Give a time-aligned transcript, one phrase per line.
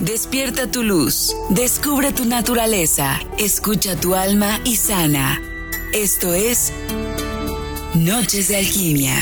[0.00, 5.40] Despierta tu luz, descubre tu naturaleza, escucha tu alma y sana.
[5.94, 6.70] Esto es
[7.94, 9.14] Noches de Alquimia.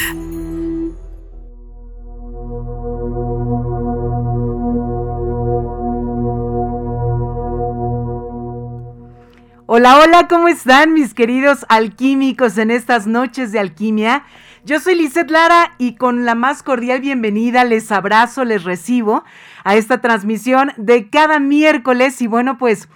[9.67, 14.25] Hola, hola, ¿cómo están mis queridos alquímicos en estas noches de alquimia?
[14.67, 19.23] Yo soy Lizeth Lara y con la más cordial bienvenida les abrazo, les recibo
[19.63, 22.23] a esta transmisión de cada miércoles.
[22.23, 22.89] Y bueno, pues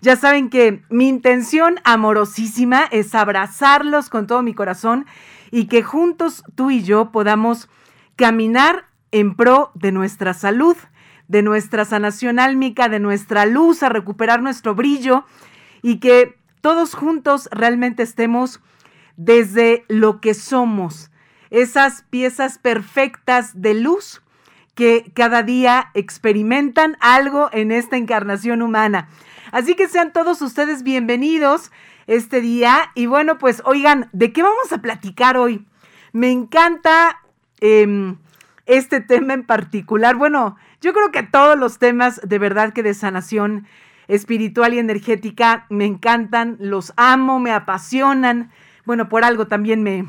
[0.00, 5.04] ya saben que mi intención amorosísima es abrazarlos con todo mi corazón
[5.50, 7.68] y que juntos tú y yo podamos
[8.14, 10.76] caminar en pro de nuestra salud,
[11.26, 15.24] de nuestra sanación álmica, de nuestra luz, a recuperar nuestro brillo
[15.82, 18.60] y que todos juntos realmente estemos
[19.16, 21.10] desde lo que somos,
[21.50, 24.22] esas piezas perfectas de luz
[24.74, 29.08] que cada día experimentan algo en esta encarnación humana.
[29.50, 31.72] Así que sean todos ustedes bienvenidos
[32.06, 32.90] este día.
[32.94, 35.66] Y bueno, pues oigan, ¿de qué vamos a platicar hoy?
[36.12, 37.20] Me encanta
[37.60, 38.18] em,
[38.66, 40.16] este tema en particular.
[40.16, 43.66] Bueno, yo creo que todos los temas de verdad que de sanación
[44.08, 48.50] espiritual y energética me encantan, los amo, me apasionan.
[48.84, 50.06] Bueno, por algo también me,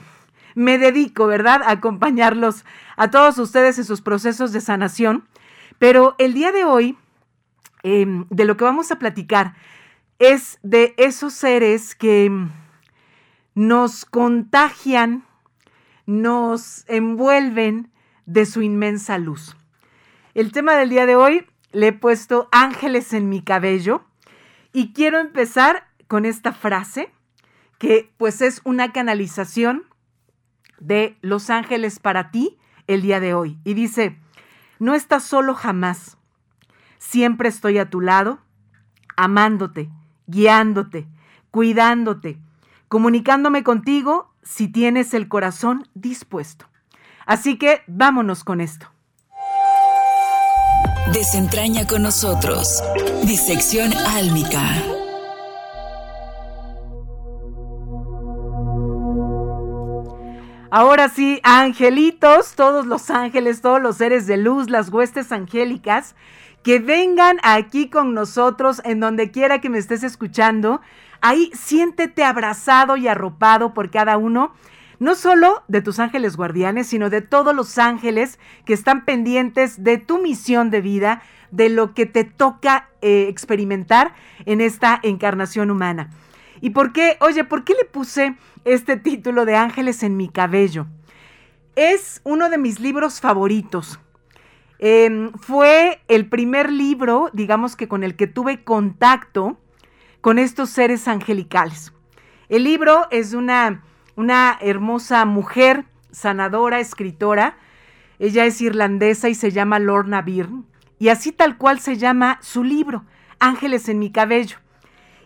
[0.57, 5.27] me dedico, ¿verdad?, a acompañarlos a todos ustedes en sus procesos de sanación.
[5.77, 6.97] Pero el día de hoy,
[7.83, 9.53] em, de lo que vamos a platicar,
[10.17, 12.31] es de esos seres que
[13.53, 15.25] nos contagian,
[16.07, 17.91] nos envuelven
[18.25, 19.55] de su inmensa luz.
[20.33, 24.05] El tema del día de hoy le he puesto ángeles en mi cabello
[24.73, 27.11] y quiero empezar con esta frase
[27.77, 29.83] que pues es una canalización
[30.79, 33.57] de Los Ángeles para ti el día de hoy.
[33.63, 34.19] Y dice,
[34.79, 36.17] no estás solo jamás.
[36.97, 38.39] Siempre estoy a tu lado,
[39.15, 39.89] amándote,
[40.27, 41.07] guiándote,
[41.51, 42.39] cuidándote,
[42.87, 46.67] comunicándome contigo si tienes el corazón dispuesto.
[47.25, 48.87] Así que vámonos con esto.
[51.13, 52.81] Desentraña con nosotros.
[53.23, 54.96] Disección álmica.
[60.69, 66.13] Ahora sí, angelitos, todos los ángeles, todos los seres de luz, las huestes angélicas,
[66.61, 70.81] que vengan aquí con nosotros en donde quiera que me estés escuchando.
[71.21, 74.51] Ahí siéntete abrazado y arropado por cada uno,
[74.99, 79.97] no solo de tus ángeles guardianes, sino de todos los ángeles que están pendientes de
[79.97, 84.13] tu misión de vida, de lo que te toca eh, experimentar
[84.45, 86.09] en esta encarnación humana.
[86.61, 87.17] ¿Y por qué?
[87.21, 88.35] Oye, ¿por qué le puse
[88.65, 90.87] este título de Ángeles en mi cabello?
[91.75, 93.99] Es uno de mis libros favoritos.
[94.79, 99.59] Em, fue el primer libro, digamos que con el que tuve contacto
[100.21, 101.93] con estos seres angelicales.
[102.49, 103.83] El libro es una,
[104.15, 107.57] una hermosa mujer, sanadora, escritora.
[108.19, 110.63] Ella es irlandesa y se llama Lorna Byrne.
[110.99, 113.05] Y así tal cual se llama su libro,
[113.39, 114.57] Ángeles en mi cabello.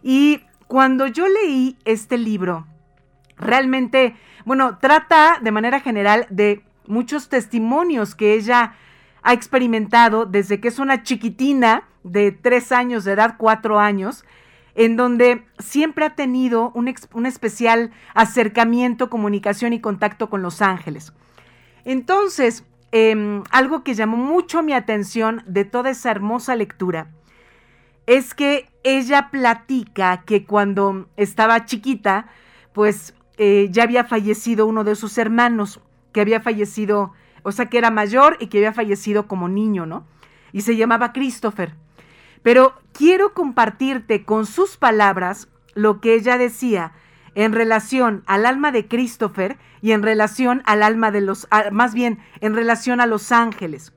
[0.03, 2.66] Y cuando yo leí este libro,
[3.36, 4.16] realmente,
[4.46, 8.76] bueno, trata de manera general de muchos testimonios que ella
[9.22, 14.24] ha experimentado desde que es una chiquitina de tres años de edad, cuatro años,
[14.74, 16.88] en donde siempre ha tenido un,
[17.26, 21.12] especial acercamiento, comunicación y contacto con los ángeles.
[21.84, 27.10] Entonces, em, algo que llamó mucho mi atención de toda esa hermosa lectura
[28.06, 32.28] es que ella platica que cuando estaba chiquita,
[32.73, 35.79] pues eh, ya había fallecido uno de sus hermanos,
[36.12, 37.13] que había fallecido,
[37.44, 40.06] o sea, que era mayor y que había fallecido como niño, ¿no?
[40.51, 41.75] Y se llamaba Christopher.
[42.44, 46.94] Pero quiero compartirte con sus palabras lo que ella decía
[47.35, 52.19] en relación al alma de Christopher y en relación al alma de los, más bien
[52.41, 53.94] en relación a los ángeles.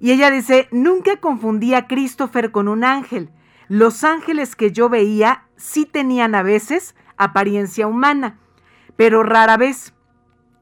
[0.00, 3.30] Y ella dice, nunca confundía a Christopher con un ángel.
[3.68, 8.38] Los ángeles que yo veía sí tenían a veces apariencia humana,
[8.96, 9.94] pero rara vez.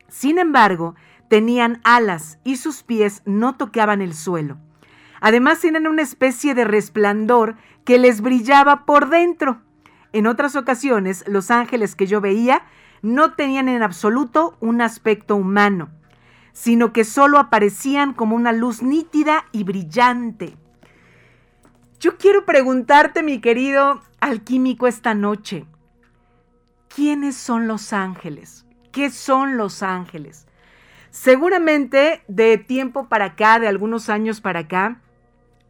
[0.08, 0.96] Sin embargo,
[1.28, 4.58] tenían alas y sus pies no tocaban el suelo.
[5.20, 9.62] Además, tenían una especie de resplandor que les brillaba por dentro.
[10.12, 12.62] En otras ocasiones, los ángeles que yo veía
[13.02, 15.90] no tenían en absoluto un aspecto humano
[16.58, 20.56] sino que solo aparecían como una luz nítida y brillante.
[22.00, 25.66] Yo quiero preguntarte, mi querido alquímico, esta noche,
[26.88, 28.66] ¿quiénes son los ángeles?
[28.90, 30.48] ¿Qué son los ángeles?
[31.10, 35.00] Seguramente de tiempo para acá, de algunos años para acá,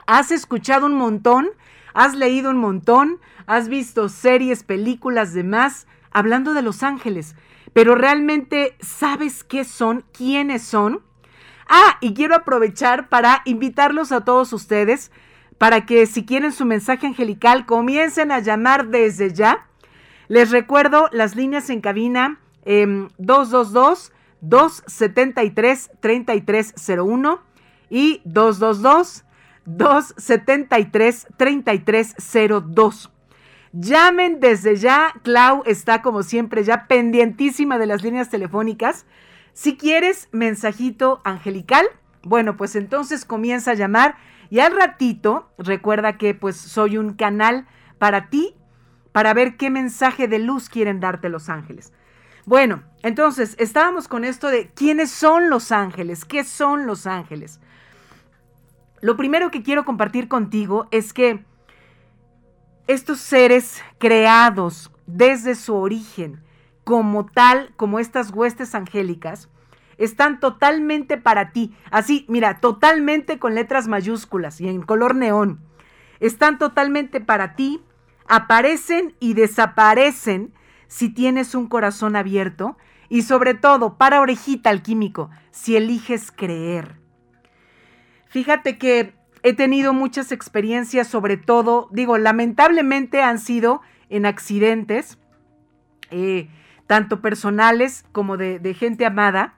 [0.06, 1.50] has escuchado un montón,
[1.93, 7.37] has leído un montón, has visto series, películas, demás, hablando de los ángeles,
[7.73, 11.03] pero realmente sabes qué son, quiénes son.
[11.69, 15.11] Ah, y quiero aprovechar para invitarlos a todos ustedes
[15.59, 19.67] para que si quieren su mensaje angelical comiencen a llamar desde ya.
[20.29, 27.41] Les recuerdo las líneas en cabina 222 273 3301
[27.91, 29.25] y 222
[29.65, 33.11] 273 3302.
[33.81, 35.15] Llamen desde ya.
[35.23, 39.07] Clau está como siempre ya pendientísima de las líneas telefónicas.
[39.53, 41.87] Si quieres mensajito angelical,
[42.25, 44.17] bueno, pues entonces comienza a llamar
[44.51, 48.57] y al ratito recuerda que pues soy un canal para ti
[49.13, 51.93] para ver qué mensaje de luz quieren darte los ángeles.
[52.47, 57.61] Bueno, entonces estábamos con esto de quiénes son los ángeles, qué son los ángeles.
[59.03, 61.45] Lo primero que quiero compartir contigo es que
[62.88, 66.43] estos seres creados desde su origen,
[66.85, 69.50] como tal, como estas huestes angélicas,
[69.99, 71.76] están totalmente para ti.
[71.90, 75.61] Así, mira, totalmente con letras mayúsculas y en color neón.
[76.19, 77.82] Están totalmente para ti,
[78.26, 80.55] aparecen y desaparecen
[80.87, 82.79] si tienes un corazón abierto
[83.11, 86.96] y sobre todo, para orejita alquímico, si eliges creer.
[88.29, 95.19] Fíjate que he tenido muchas experiencias, sobre todo, digo, lamentablemente han sido en accidentes,
[96.11, 96.49] eh,
[96.87, 99.55] tanto personales como de, gente amada,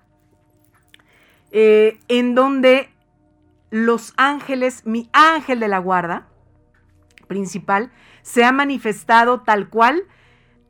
[1.53, 2.91] eh, en donde
[3.71, 6.27] los ángeles, mi ángel de la guarda
[7.29, 7.93] principal,
[8.23, 10.03] se ha manifestado tal cual,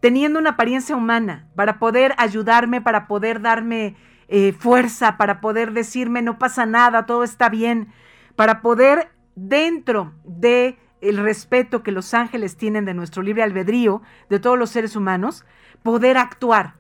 [0.01, 3.97] teniendo una apariencia humana, para poder ayudarme, para poder darme
[4.29, 7.89] eh, fuerza, para poder decirme no pasa nada, todo está bien,
[8.37, 14.39] para poder dentro de el respeto que los ángeles tienen de nuestro libre albedrío, de
[14.39, 15.45] todos los seres humanos,
[15.83, 16.75] poder actuar.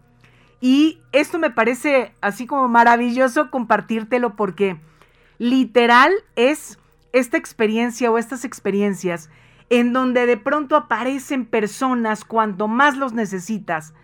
[0.60, 4.78] Y esto me parece así como maravilloso compartírtelo porque
[5.38, 6.78] literal es
[7.12, 9.30] esta experiencia o estas experiencias
[9.70, 13.94] en donde de pronto aparecen personas cuando más los necesitas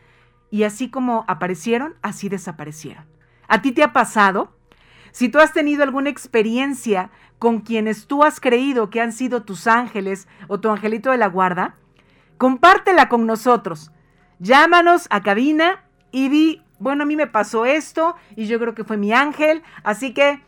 [0.50, 3.04] y así como aparecieron, así desaparecieron.
[3.48, 4.56] ¿A ti te ha pasado?
[5.16, 7.08] Si tú has tenido alguna experiencia
[7.38, 11.26] con quienes tú has creído que han sido tus ángeles o tu angelito de la
[11.28, 11.74] guarda,
[12.36, 13.92] compártela con nosotros.
[14.40, 18.84] Llámanos a cabina y di, bueno, a mí me pasó esto y yo creo que
[18.84, 20.42] fue mi ángel, así que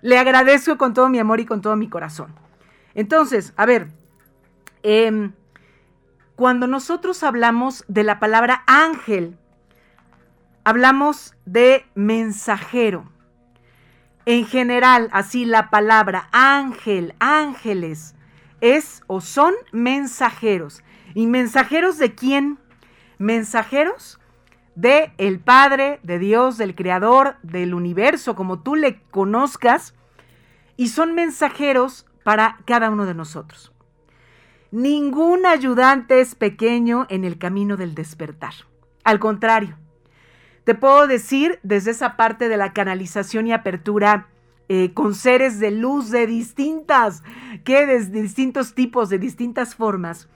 [0.00, 2.34] le agradezco con todo mi amor y con todo mi corazón.
[2.94, 3.88] Entonces, a ver,
[4.82, 5.34] em,
[6.36, 9.36] cuando nosotros hablamos de la palabra ángel,
[10.64, 13.14] hablamos de mensajero
[14.26, 18.16] en general, así la palabra ángel, ángeles,
[18.60, 20.82] es o son mensajeros.
[21.14, 22.58] ¿Y mensajeros de quién?
[23.18, 24.18] Mensajeros
[24.74, 29.94] de el Padre, de Dios, del Creador, del universo, como tú le conozcas,
[30.76, 33.72] y son mensajeros para cada uno de nosotros.
[34.72, 38.52] Ningún ayudante es pequeño en el camino del despertar.
[39.04, 39.78] Al contrario,
[40.66, 44.26] te puedo decir desde esa parte de la canalización y apertura
[44.68, 47.22] eh, con seres de luz de distintas,
[47.62, 50.28] que de distintos tipos, de distintas formas,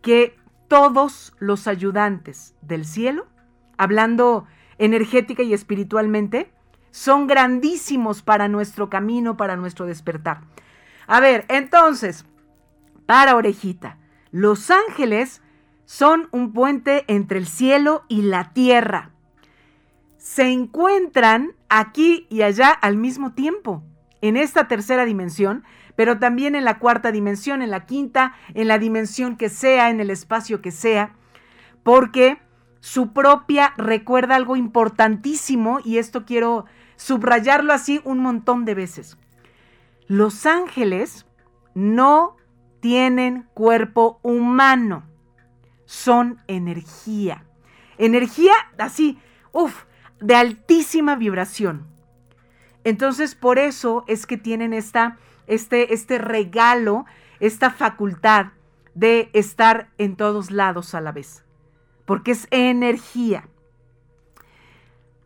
[0.00, 0.38] que
[0.68, 3.26] todos los ayudantes del cielo,
[3.76, 4.46] hablando
[4.78, 6.50] energética y espiritualmente,
[6.90, 10.40] son grandísimos para nuestro camino, para nuestro despertar.
[11.06, 12.24] A ver, entonces,
[13.04, 13.98] para orejita,
[14.30, 15.42] los ángeles
[15.84, 19.10] son un puente entre el cielo y la tierra
[20.24, 23.84] se encuentran aquí y allá al mismo tiempo,
[24.22, 25.64] en esta tercera dimensión,
[25.96, 30.00] pero también en la cuarta dimensión, en la quinta, en la dimensión que sea, en
[30.00, 31.14] el espacio que sea,
[31.82, 32.38] porque
[32.80, 36.64] su propia recuerda algo importantísimo y esto quiero
[36.96, 39.18] subrayarlo así un montón de veces.
[40.06, 41.26] Los ángeles
[41.74, 42.38] no
[42.80, 45.04] tienen cuerpo humano,
[45.84, 47.44] son energía.
[47.98, 49.18] Energía así,
[49.52, 49.84] uff,
[50.24, 51.86] de altísima vibración.
[52.82, 57.04] Entonces, por eso es que tienen esta, este, este regalo,
[57.40, 58.46] esta facultad
[58.94, 61.44] de estar en todos lados a la vez,
[62.06, 63.48] porque es energía.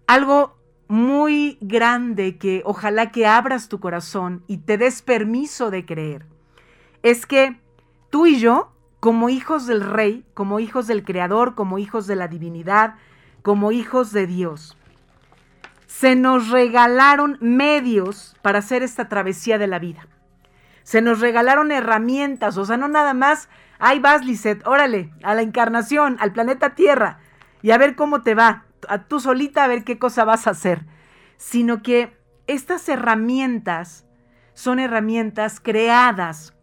[0.09, 0.57] Algo
[0.88, 6.26] muy grande que ojalá que abras tu corazón y te des permiso de creer,
[7.05, 7.61] es que
[8.11, 12.26] tú y yo, como hijos del rey, como hijos del creador, como hijos de la
[12.26, 12.97] divinidad,
[13.43, 14.77] como hijos de Dios,
[15.99, 20.07] se nos regalaron medios para hacer esta travesía de la vida.
[20.85, 23.49] Se nos regalaron herramientas, o sea, no nada más,
[23.81, 27.19] ahí vas, Lisette, órale, a la encarnación, al planeta Tierra,
[27.62, 30.50] y a ver cómo te va, a tú solita a ver qué cosa vas a
[30.50, 30.87] hacer,
[31.37, 34.07] sino que estas herramientas
[34.55, 36.55] son herramientas creadas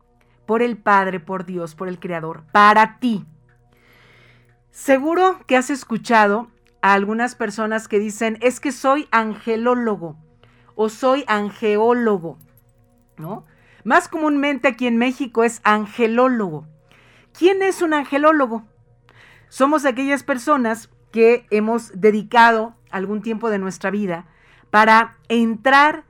[0.45, 3.25] por el Padre, por Dios, por el Creador, para ti.
[4.71, 6.54] Seguro que has escuchado
[6.85, 10.17] a algunas personas que dicen, es que soy angelólogo
[10.75, 12.37] o soy angeólogo,
[13.17, 13.43] ¿no?
[13.83, 16.67] Más comúnmente aquí en México es angelólogo.
[17.35, 18.67] ¿Quién es un angelólogo?
[19.49, 24.27] Somos aquellas personas que hemos dedicado algún tiempo de nuestra vida
[24.69, 26.03] para entrar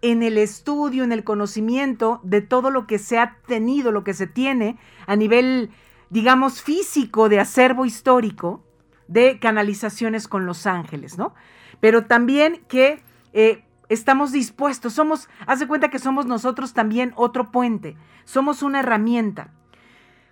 [0.00, 4.14] en el estudio, en el conocimiento de todo lo que se ha tenido, lo que
[4.14, 5.68] se tiene a nivel,
[6.08, 8.64] digamos, físico de acervo histórico
[9.12, 11.34] de canalizaciones con los ángeles, ¿no?
[11.80, 13.02] Pero también que
[13.32, 19.50] eh, estamos dispuestos, somos, hace cuenta que somos nosotros también otro puente, somos una herramienta.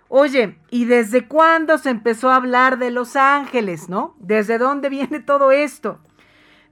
[0.07, 4.15] Oye, ¿y desde cuándo se empezó a hablar de los ángeles, no?
[4.19, 5.99] ¿Desde dónde viene todo esto?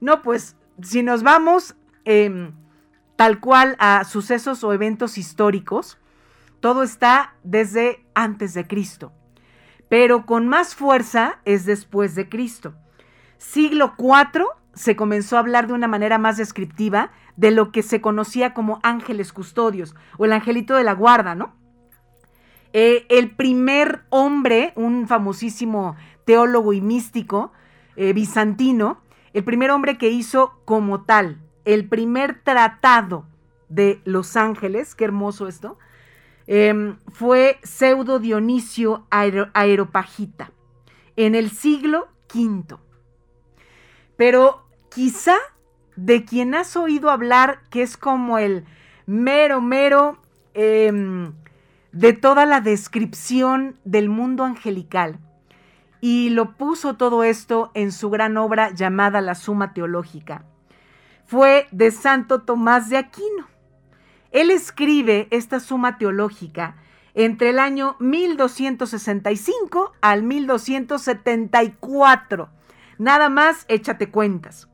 [0.00, 1.74] No, pues si nos vamos
[2.04, 2.52] em,
[3.16, 5.98] tal cual a sucesos o eventos históricos,
[6.60, 9.12] todo está desde antes de Cristo,
[9.90, 12.74] pero con más fuerza es después de Cristo.
[13.36, 18.00] Siglo IV se comenzó a hablar de una manera más descriptiva de lo que se
[18.00, 21.54] conocía como ángeles custodios o el angelito de la guarda, ¿no?
[22.72, 27.52] Eh, el primer hombre, un famosísimo teólogo y místico
[27.96, 33.26] eh, bizantino, el primer hombre que hizo como tal el primer tratado
[33.68, 35.78] de Los Ángeles, qué hermoso esto,
[36.52, 40.50] em, fue Pseudo Dionisio Aeropagita
[41.14, 42.76] en el siglo V.
[44.16, 45.36] Pero quizá
[45.94, 48.64] de quien has oído hablar, que es como el
[49.06, 50.20] mero, mero
[50.54, 51.32] em,
[51.92, 55.20] de toda la descripción del mundo angelical,
[56.00, 60.44] y lo puso todo esto en su gran obra llamada La Suma Teológica
[61.30, 63.46] fue de Santo Tomás de Aquino.
[64.32, 66.76] Él escribe esta suma teológica
[67.14, 72.48] entre el año 1265 al 1274.
[72.98, 74.68] Nada más échate cuentas.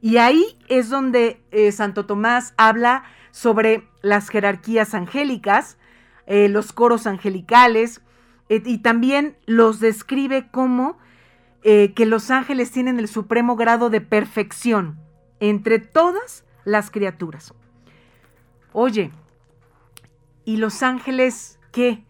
[0.00, 5.76] Y ahí es donde eh, Santo Tomás habla sobre las jerarquías angélicas,
[6.26, 8.00] eh, los coros angelicales,
[8.48, 10.98] eh, y también los describe como
[11.62, 14.98] que los ángeles tienen el supremo grado de perfección
[15.40, 17.52] entre todas las criaturas.
[18.72, 19.10] Oye,
[20.44, 22.04] ¿y los ángeles qué?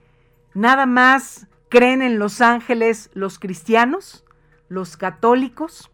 [0.53, 4.25] ¿Nada más creen en los ángeles los cristianos,
[4.69, 5.91] los católicos?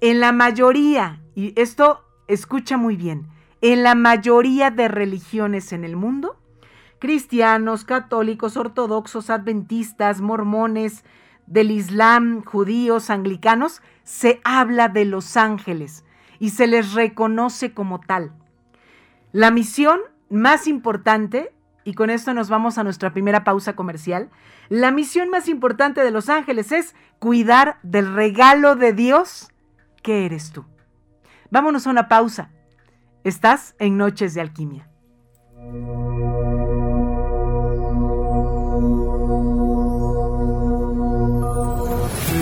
[0.00, 3.28] En la mayoría, y esto escucha muy bien,
[3.60, 6.36] en la mayoría de religiones en el mundo,
[6.98, 11.04] cristianos, católicos, ortodoxos, adventistas, mormones,
[11.46, 16.04] del Islam, judíos, anglicanos, se habla de los ángeles
[16.40, 18.32] y se les reconoce como tal.
[19.36, 20.00] La misión
[20.30, 21.52] más importante,
[21.84, 24.30] y con esto nos vamos a nuestra primera pausa comercial,
[24.70, 29.50] la misión más importante de los ángeles es cuidar del regalo de Dios
[30.02, 30.64] que eres tú.
[31.50, 32.48] Vámonos a una pausa.
[33.24, 34.88] Estás en Noches de Alquimia.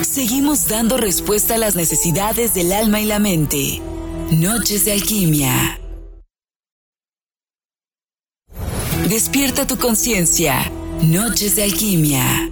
[0.03, 3.83] Seguimos dando respuesta a las necesidades del alma y la mente.
[4.31, 5.81] Noches de alquimia.
[9.15, 10.57] Despierta tu conciencia.
[11.01, 12.51] Noches de alquimia.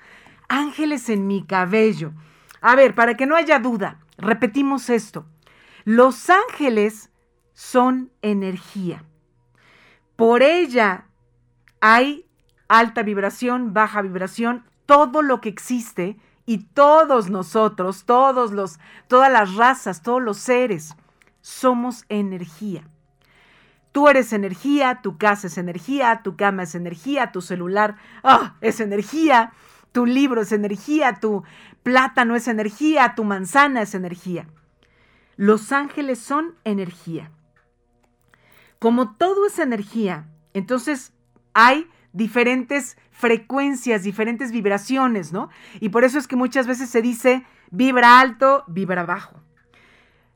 [0.51, 2.11] ángeles en mi cabello.
[2.59, 5.25] A ver, para que no haya duda, repetimos esto.
[5.85, 7.09] Los ángeles
[7.53, 9.03] son energía.
[10.15, 11.05] Por ella
[11.79, 12.25] hay
[12.71, 19.55] alta vibración, baja vibración, todo lo que existe y todos nosotros, todos los, todas las
[19.55, 20.95] razas, todos los seres,
[21.41, 22.87] somos energía.
[23.91, 28.79] Tú eres energía, tu casa es energía, tu cama es energía, tu celular ah, es
[28.79, 29.51] energía,
[29.91, 31.43] Tu libro es energía, tu
[31.83, 34.47] plátano es energía, tu manzana es energía.
[35.35, 37.31] Los ángeles son energía.
[38.79, 41.11] Como todo es energía, entonces
[41.53, 45.49] hay diferentes frecuencias, diferentes vibraciones, ¿no?
[45.79, 49.41] Y por eso es que muchas veces se dice vibra alto, vibra bajo.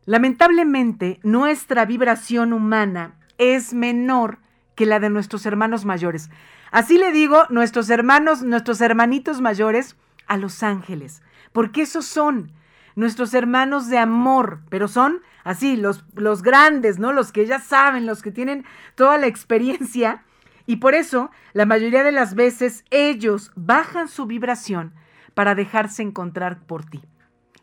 [0.06, 4.40] Lamentablemente, nuestra vibración humana es menor
[4.76, 6.30] que la de nuestros hermanos mayores.
[6.72, 9.96] Así le digo, nuestros hermanos, nuestros hermanitos mayores
[10.28, 11.22] a los ángeles,
[11.54, 12.52] porque esos son
[12.96, 17.14] nuestros hermanos de amor, pero son así, los, los grandes, ¿no?
[17.14, 18.66] Los que ya saben, los que tienen
[18.96, 20.24] toda la experiencia.
[20.66, 24.94] Y por eso, la mayoría de las veces, ellos bajan su vibración
[25.34, 27.02] para dejarse encontrar por ti.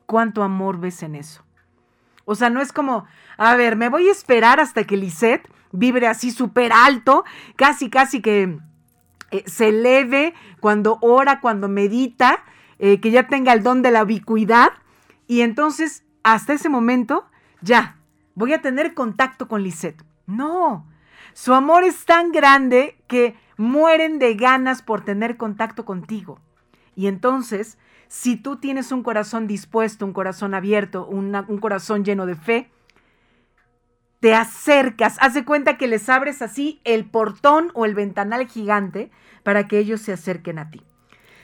[0.06, 1.44] ¿Cuánto amor ves en eso?
[2.24, 3.06] O sea, no es como,
[3.36, 7.24] a ver, me voy a esperar hasta que Lisette vibre así súper alto,
[7.56, 8.58] casi, casi que
[9.30, 12.44] eh, se eleve cuando ora, cuando medita,
[12.78, 14.68] eh, que ya tenga el don de la ubicuidad.
[15.26, 17.26] Y entonces, hasta ese momento,
[17.62, 17.96] ya,
[18.34, 20.04] voy a tener contacto con Lisette.
[20.26, 20.86] No,
[21.32, 26.40] su amor es tan grande que mueren de ganas por tener contacto contigo.
[26.94, 27.78] Y entonces
[28.12, 32.70] si tú tienes un corazón dispuesto, un corazón abierto, un corazón lleno de fe,
[34.20, 39.10] te acercas, haz de cuenta que les abres así el portón o el ventanal gigante
[39.42, 40.82] para que ellos se acerquen a ti.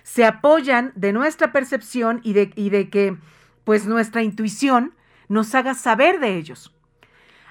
[0.02, 3.16] Se apoyan de nuestra percepción y de, y de que
[3.64, 4.94] pues nuestra intuición
[5.28, 6.76] nos haga saber de ellos.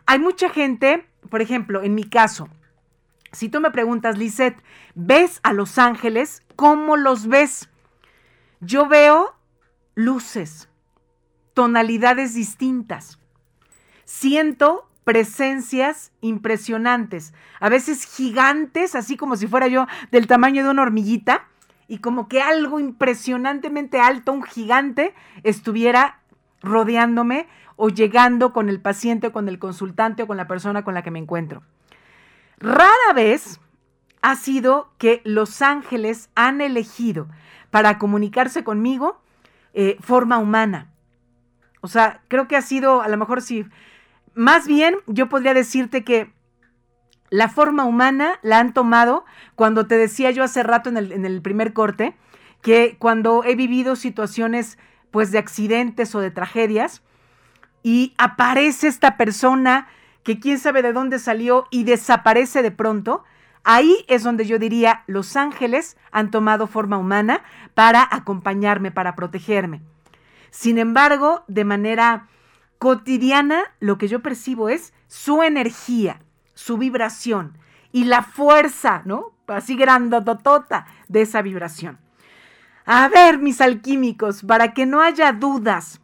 [0.06, 2.50] Hay mucha gente, por ejemplo, en mi caso,
[3.32, 4.62] si tú me preguntas, Lisette,
[4.96, 6.44] ¿ves a los ángeles?
[6.56, 7.70] ¿Cómo los ves?
[8.60, 9.36] yo veo
[9.96, 10.70] luces,
[11.54, 13.20] tonalidades distintas.
[14.06, 20.82] Siento presencias impresionantes, a veces gigantes, así como si fuera yo del tamaño de una
[20.82, 21.48] hormiguita,
[21.88, 26.20] y como que algo impresionantemente alto, un gigante, estuviera
[26.62, 31.04] rodeándome o llegando con el paciente, con el consultante o con la persona con la
[31.04, 31.64] que me encuentro.
[32.60, 33.62] Rara vez
[34.22, 37.28] ha sido que los ángeles han elegido
[37.72, 39.22] para comunicarse conmigo
[39.74, 40.92] eh, forma humana.
[41.82, 43.66] O sea, creo que ha sido, a lo mejor sí,
[44.34, 46.34] más bien yo podría decirte que
[47.30, 49.24] la forma humana la han tomado
[49.56, 52.16] cuando te decía yo hace rato en el, en el primer corte,
[52.62, 54.80] que cuando he vivido situaciones
[55.12, 57.04] pues de accidentes o de tragedias
[57.84, 59.88] y aparece esta persona
[60.24, 63.24] que quién sabe de dónde salió y desaparece de pronto,
[63.70, 69.82] Ahí es donde yo diría, los ángeles han tomado forma humana para acompañarme, para protegerme.
[70.52, 72.30] Sin embargo, de manera
[72.78, 76.22] cotidiana, lo que yo percibo es su energía,
[76.54, 77.58] su vibración
[77.92, 79.34] y la fuerza, ¿no?
[79.48, 81.98] Así grandototota de esa vibración.
[82.86, 86.00] A ver, mis alquímicos, para que no haya dudas,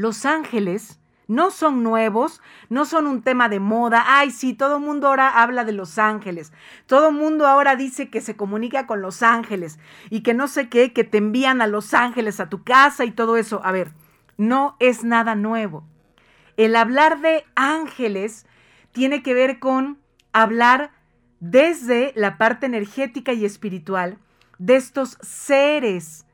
[0.00, 4.02] los ángeles no son nuevos, no son un tema de moda.
[4.06, 6.54] Ay, sí, todo el mundo ahora habla de los ángeles.
[6.86, 10.70] Todo el mundo ahora dice que se comunica con los ángeles y que no sé
[10.70, 13.60] qué, que te envían a los ángeles a tu casa y todo eso.
[13.62, 13.92] A ver,
[14.38, 15.84] no es nada nuevo.
[16.56, 18.46] El hablar de ángeles
[18.92, 19.98] tiene que ver con
[20.32, 20.92] hablar
[21.40, 24.16] desde la parte energética y espiritual
[24.56, 26.24] de estos seres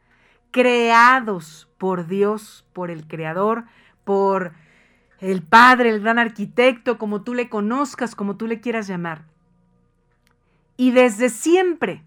[0.52, 3.64] creados por Dios, por el Creador,
[4.04, 4.52] por
[5.20, 9.24] el padre, el gran arquitecto, como tú le conozcas, como tú le quieras llamar.
[10.76, 12.04] Y desde siempre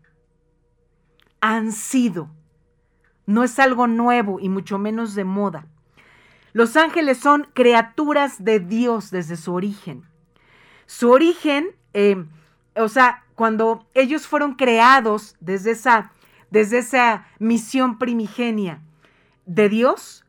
[1.42, 2.30] han sido.
[3.26, 5.68] No es algo nuevo y mucho menos de moda.
[6.54, 10.04] Los ángeles son criaturas de Dios desde su origen.
[10.88, 12.26] Su origen, eh,
[12.76, 16.12] o sea, cuando ellos fueron creados desde esa,
[16.50, 18.82] desde esa misión primigenia
[19.50, 20.26] de Dios,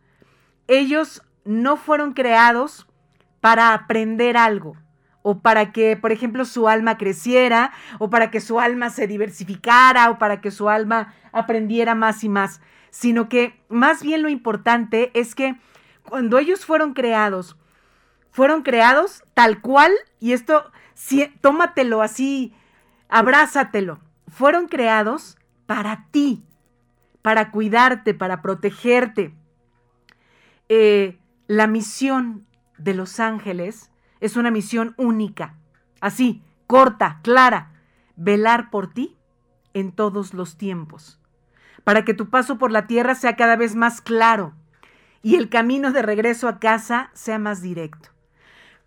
[0.66, 2.86] ellos no fueron creados
[3.40, 4.76] para aprender algo
[5.22, 10.08] o para que, por ejemplo, su alma creciera, o para que su alma se diversificara,
[10.08, 15.10] o para que su alma aprendiera más y más, sino que más bien lo importante
[15.12, 15.56] es que
[16.08, 17.58] cuando ellos fueron creados,
[18.30, 20.72] fueron creados tal cual, y esto,
[21.42, 22.54] tómatelo así,
[23.10, 26.42] abrázatelo, fueron creados para ti,
[27.22, 29.34] para cuidarte, para protegerte.
[30.68, 32.46] Eh, la misión
[32.78, 35.56] de los ángeles es una misión única,
[36.00, 37.72] así, corta, clara,
[38.16, 39.16] velar por ti
[39.74, 41.20] en todos los tiempos,
[41.84, 44.54] para que tu paso por la tierra sea cada vez más claro
[45.22, 48.10] y el camino de regreso a casa sea más directo.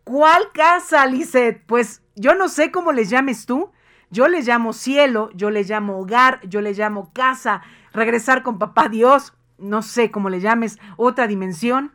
[0.03, 1.63] ¿Cuál casa, Lisette?
[1.65, 3.71] Pues yo no sé cómo les llames tú.
[4.09, 8.89] Yo le llamo cielo, yo le llamo hogar, yo le llamo casa, regresar con papá
[8.89, 11.93] Dios, no sé cómo le llames, otra dimensión.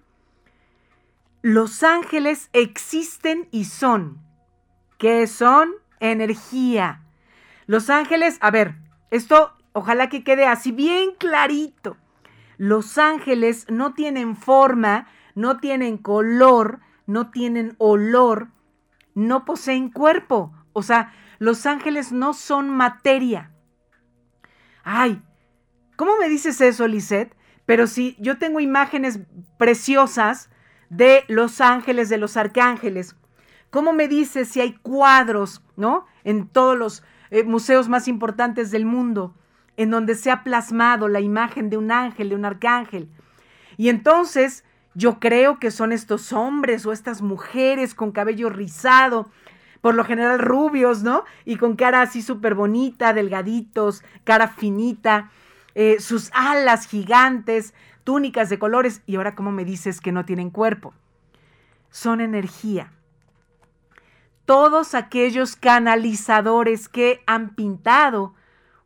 [1.42, 4.20] Los ángeles existen y son.
[4.98, 5.70] ¿Qué son?
[6.00, 7.02] Energía.
[7.66, 8.76] Los ángeles, a ver,
[9.11, 11.96] esto ojalá que quede así bien clarito.
[12.56, 18.48] Los ángeles no tienen forma, no tienen color, no tienen olor,
[19.14, 20.52] no poseen cuerpo.
[20.72, 23.52] O sea, los ángeles no son materia.
[24.82, 25.22] Ay,
[25.98, 27.34] ¿cómo me dices eso, Lisette?
[27.66, 29.18] Pero si yo tengo imágenes
[29.58, 30.48] preciosas
[30.90, 33.16] de los ángeles, de los arcángeles,
[33.70, 36.06] ¿cómo me dices si hay cuadros, ¿no?
[36.22, 39.34] En todos los eh, museos más importantes del mundo
[39.76, 43.08] en donde se ha plasmado la imagen de un ángel, de un arcángel.
[43.76, 49.30] Y entonces yo creo que son estos hombres o estas mujeres con cabello rizado,
[49.80, 51.24] por lo general rubios, ¿no?
[51.44, 55.30] Y con cara así súper bonita, delgaditos, cara finita,
[55.74, 59.02] eh, sus alas gigantes, túnicas de colores.
[59.07, 60.94] Y ahora, ¿cómo me dices que no tienen cuerpo?
[61.90, 62.92] Son energía.
[64.44, 68.35] Todos aquellos canalizadores que han pintado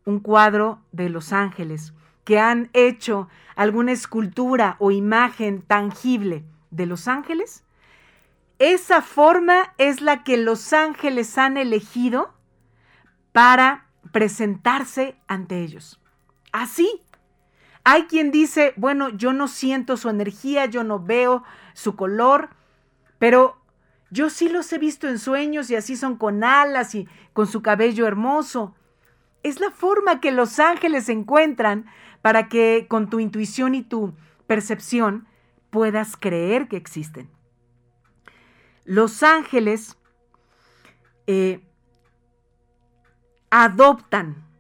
[0.04, 7.06] un cuadro de los ángeles, que han hecho alguna escultura o imagen tangible de los
[7.06, 7.64] ángeles,
[8.58, 12.32] esa forma es la que los ángeles han elegido
[13.32, 16.01] para presentarse ante ellos.
[16.52, 17.02] Así.
[17.84, 21.42] Hay quien dice, bueno, yo no siento su energía, yo no veo
[21.74, 22.50] su color,
[23.18, 23.56] pero
[24.10, 27.62] yo sí los he visto en sueños y así son con alas y con su
[27.62, 28.74] cabello hermoso.
[29.42, 31.86] Es la forma que los ángeles encuentran
[32.20, 34.14] para que con tu intuición y tu
[34.46, 35.26] percepción
[35.70, 37.28] puedas creer que existen.
[38.84, 39.96] Los ángeles
[41.26, 41.60] eh,
[43.50, 44.51] adoptan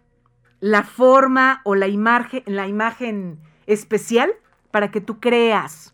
[0.62, 4.30] la forma o la imagen, la imagen especial
[4.70, 5.92] para que tú creas,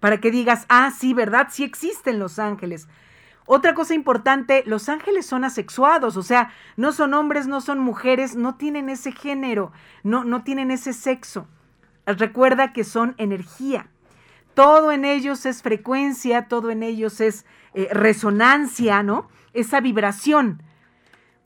[0.00, 1.48] para que digas, ah, sí, ¿verdad?
[1.50, 2.88] Sí existen los ángeles.
[3.44, 8.36] Otra cosa importante, los ángeles son asexuados, o sea, no son hombres, no son mujeres,
[8.36, 9.70] no tienen ese género,
[10.02, 11.46] no, no tienen ese sexo.
[12.06, 13.88] Recuerda que son energía.
[14.54, 19.28] Todo en ellos es frecuencia, todo en ellos es eh, resonancia, ¿no?
[19.52, 20.62] Esa vibración.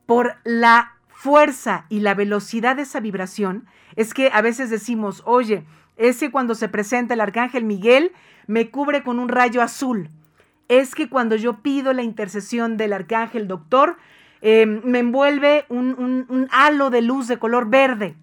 [0.07, 3.65] Por la fuerza y la velocidad de esa vibración,
[3.97, 5.65] es que a veces decimos, oye,
[5.97, 8.13] ese cuando se presenta el arcángel Miguel
[8.47, 10.11] me cubre con un rayo azul
[10.69, 13.97] es que cuando yo pido la intercesión del arcángel doctor,
[14.43, 15.95] em, me envuelve un,
[16.29, 18.17] un halo de luz de color verde.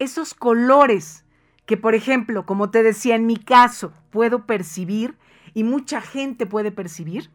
[0.00, 1.24] Esos colores
[1.64, 5.14] que, por ejemplo, como te decía, en mi caso puedo percibir
[5.54, 7.30] y mucha gente puede percibir,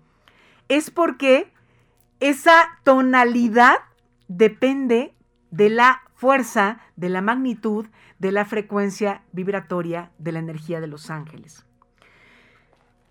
[0.68, 1.50] es porque
[2.20, 3.78] esa tonalidad
[4.28, 5.14] depende
[5.52, 7.88] de la fuerza, de la magnitud,
[8.20, 11.66] de la frecuencia vibratoria de la energía de los ángeles.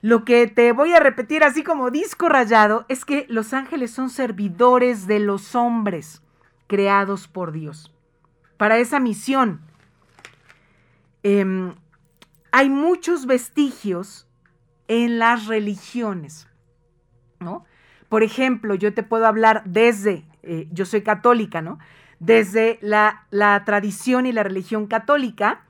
[0.01, 4.11] Lo que te voy a repetir así como disco rayado es que los ángeles son
[4.11, 6.23] servidores de los hombres
[6.67, 7.95] creados por Dios.
[8.57, 9.61] Para esa misión
[11.23, 11.75] em,
[12.51, 14.27] hay muchos vestigios
[14.89, 16.49] en las religiones,
[17.39, 17.65] ¿no?
[18.09, 21.79] Por ejemplo, yo te puedo hablar desde, eh, yo soy católica, ¿no?
[22.19, 23.27] Desde la,
[23.65, 25.63] tradición y la religión católica,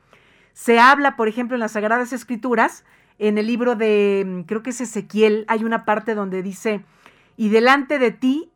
[0.52, 2.84] se habla, por ejemplo, en las Sagradas Escrituras,
[3.18, 6.84] en el libro de, mm, creo que es Ezequiel, hay una parte donde dice,
[7.36, 8.48] y delante de ti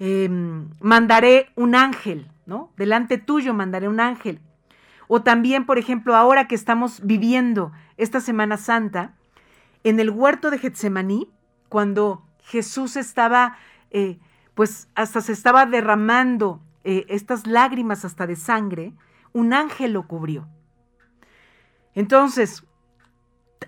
[0.00, 2.70] em, mandaré un ángel, ¿no?
[2.76, 4.40] Delante tuyo mandaré un ángel.
[5.08, 9.14] O también, por ejemplo, ahora que estamos viviendo esta Semana Santa,
[9.82, 11.28] en el huerto de Getsemaní,
[11.68, 13.56] cuando Jesús estaba,
[13.90, 14.18] eh,
[14.58, 18.92] pues hasta se estaba derramando eh, estas lágrimas hasta de sangre,
[19.32, 20.48] un ángel lo cubrió.
[21.94, 22.64] Entonces,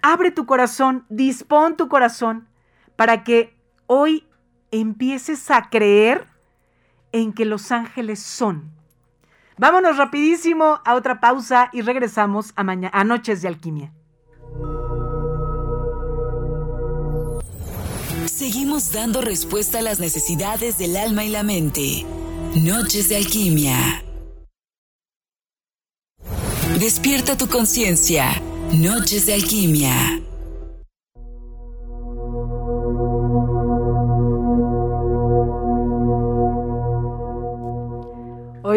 [0.03, 2.49] abre tu corazón, dispón tu corazón
[2.97, 4.27] para que hoy
[4.73, 6.27] empieces a creer
[7.13, 8.73] en que los ángeles son.
[9.59, 13.93] Vámonos rapidísimo a otra pausa y regresamos a, a Noches de Alquimia.
[18.41, 22.07] Seguimos dando respuesta a las necesidades del alma y la mente.
[22.55, 24.03] Noches de Alquimia.
[26.79, 28.41] Despierta tu conciencia
[28.73, 30.23] Noches de Alquimia.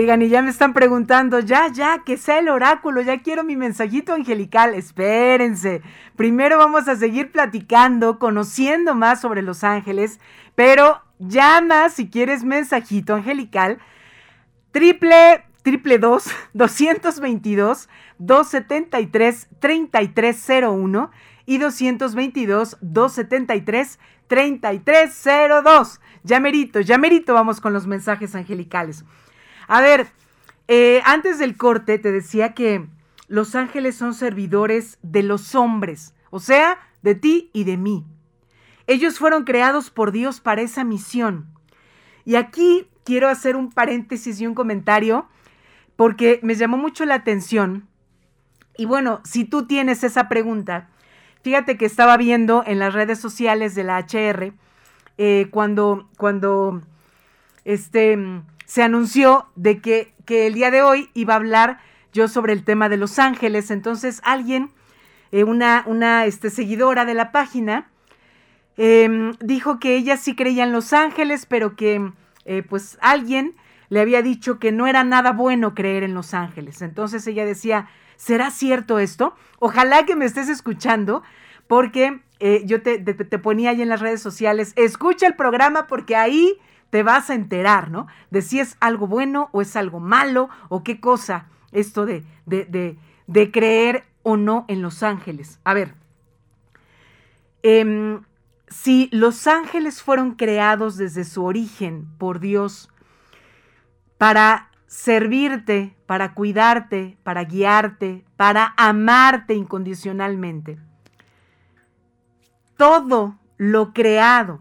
[0.04, 3.56] Oigan, y ya me están preguntando, ya, ya, que sea el oráculo, ya quiero mi
[3.56, 4.74] mensajito angelical.
[4.74, 5.82] Espérense.
[6.18, 10.20] Primero vamos a seguir platicando, conociendo más sobre los ángeles,
[10.56, 13.80] pero llama si quieres mensajito angelical.
[14.74, 17.88] Triple triple 222
[18.18, 21.12] 273 3301
[21.46, 26.02] y 222 273 3302.
[26.24, 29.06] Ya merito, ya merito vamos con los mensajes angelicales.
[29.68, 30.08] A ver,
[30.68, 32.88] eh, antes del corte te decía que
[33.28, 38.06] los ángeles son servidores de los hombres, o sea, de ti y de mí.
[38.88, 41.48] Ellos fueron creados por Dios para esa misión.
[42.26, 45.28] Y aquí quiero hacer un paréntesis y un comentario
[45.96, 47.88] porque me llamó mucho la atención.
[48.78, 50.90] Y bueno, si tú tienes esa pregunta,
[51.42, 54.54] fíjate que estaba viendo en las redes sociales de la HR
[55.18, 56.82] eh, cuando, cuando
[57.66, 58.18] este,
[58.74, 61.80] se anunció de que, que, el día de hoy iba a hablar
[62.12, 63.70] yo sobre el tema de Los Ángeles.
[63.70, 64.72] Entonces alguien,
[65.32, 67.92] eh, una, una este, seguidora de la página,
[68.76, 72.14] em, dijo que ella sí creía en Los Ángeles, pero que
[72.46, 73.56] eh, pues alguien
[73.90, 76.82] le había dicho que no era nada bueno creer en Los Ángeles.
[76.82, 79.36] Entonces ella decía, ¿será cierto esto?
[79.60, 81.22] Ojalá que me estés escuchando,
[81.68, 86.16] porque eh, yo te, te, ponía ahí en las redes sociales, escucha el programa porque
[86.16, 86.58] ahí
[86.94, 88.06] te vas a enterar, ¿no?
[88.30, 93.00] De si es algo bueno o es algo malo o qué cosa esto de, de,
[93.26, 95.60] de creer o no en Los Ángeles.
[95.64, 95.96] A ver,
[97.64, 98.22] em,
[98.68, 102.92] si los ángeles fueron creados desde su origen por Dios
[104.20, 110.78] para servirte, para cuidarte, para guiarte, para amarte incondicionalmente,
[112.78, 114.60] todo lo creado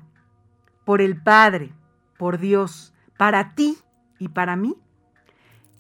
[0.87, 1.75] por el Padre,
[2.23, 3.77] por Dios, para ti
[4.21, 4.77] y para mí,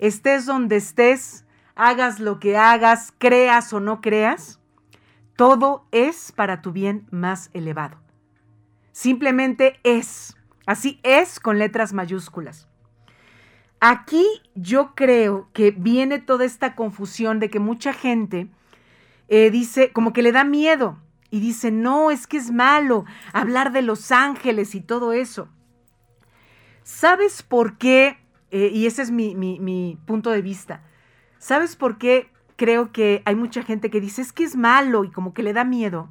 [0.00, 1.44] estés donde estés,
[1.76, 4.59] hagas lo que hagas, creas o no creas,
[5.37, 7.96] todo es para tu bien más elevado.
[8.90, 10.37] Simplemente es.
[10.66, 12.66] Así es con letras mayúsculas.
[13.78, 14.26] Aquí
[14.57, 18.48] yo creo que viene toda esta confusión de que mucha gente
[19.28, 20.98] eh, dice, como que le da miedo
[21.31, 25.48] y dice, no, es que es malo hablar de los ángeles y todo eso.
[26.85, 28.18] ¿Sabes por qué?
[28.51, 30.83] Eh, y ese es mi, mi punto de vista.
[31.38, 35.11] ¿Sabes por qué creo que hay mucha gente que dice, es que es malo y
[35.11, 36.09] como que le da miedo?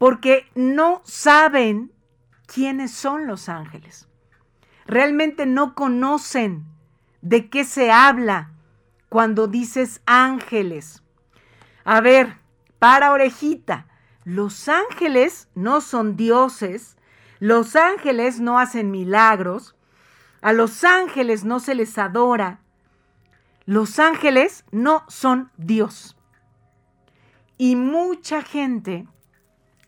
[0.00, 1.92] porque no saben
[2.46, 4.08] quiénes son los ángeles.
[4.86, 6.64] Realmente no conocen
[7.20, 8.50] de qué se habla
[9.10, 11.02] cuando dices ángeles.
[11.84, 12.38] A ver,
[12.78, 13.88] para orejita,
[14.24, 16.96] los ángeles no son dioses,
[17.40, 19.74] los ángeles no hacen milagros,
[20.40, 22.60] a los ángeles no se les adora,
[23.66, 26.16] los ángeles no son Dios.
[27.58, 29.06] Y mucha gente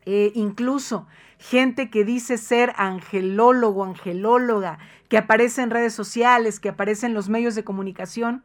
[0.04, 1.06] eh, incluso
[1.38, 7.28] gente que dice ser angelólogo, angelóloga, que aparece en redes sociales, que aparece en los
[7.28, 8.44] medios de comunicación,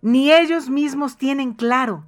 [0.00, 2.04] ni ellos mismos tienen claro.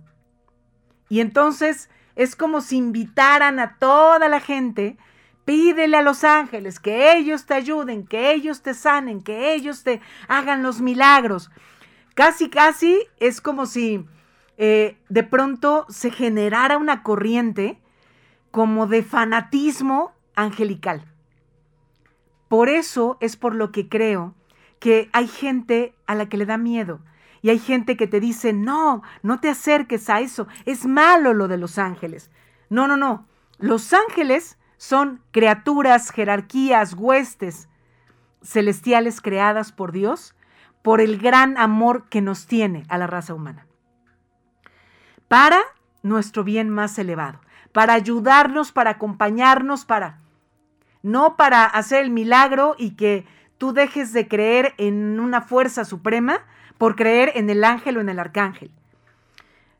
[1.09, 4.96] Y entonces es como si invitaran a toda la gente,
[5.44, 10.00] pídele a los ángeles que ellos te ayuden, que ellos te sanen, que ellos te
[10.28, 11.50] hagan los milagros.
[12.14, 14.07] Casi, casi es como si
[14.57, 17.80] eh, de pronto se generara una corriente
[18.50, 21.04] como de fanatismo angelical.
[22.48, 24.35] Por eso es por lo que creo
[24.78, 27.00] que hay gente a la que le da miedo
[27.42, 31.48] y hay gente que te dice, no, no te acerques a eso, es malo lo
[31.48, 32.30] de los ángeles.
[32.70, 33.26] No, no, no,
[33.59, 37.69] los ángeles son criaturas, jerarquías, huestes
[38.43, 40.35] celestiales creadas por Dios
[40.83, 43.67] por el gran amor que nos tiene a la raza humana.
[45.29, 45.61] Para
[46.03, 47.41] nuestro bien más elevado
[47.75, 50.21] para ayudarnos, para acompañarnos, para
[51.03, 53.27] no para hacer el milagro y que
[53.59, 56.39] tú dejes de creer en una fuerza suprema
[56.79, 58.71] por creer en el ángel o en el arcángel.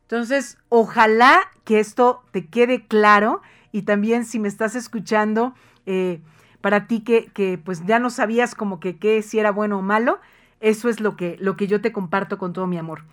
[0.01, 3.41] Entonces, ojalá que esto te quede claro
[3.75, 5.53] y también si me estás escuchando,
[5.85, 6.21] eh,
[6.61, 9.81] para ti que, que, pues ya no sabías como que qué si era bueno o
[9.81, 10.19] malo,
[10.61, 13.03] eso es lo que, lo que yo te comparto con todo mi amor.